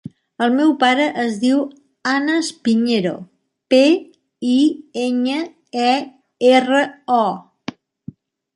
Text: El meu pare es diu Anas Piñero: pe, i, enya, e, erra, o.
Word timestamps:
El 0.43 0.53
meu 0.59 0.69
pare 0.83 1.03
es 1.23 1.35
diu 1.43 1.59
Anas 2.13 2.49
Piñero: 2.69 3.13
pe, 3.75 3.83
i, 4.55 4.57
enya, 5.05 5.39
e, 5.85 5.93
erra, 6.57 6.83
o. 7.21 8.21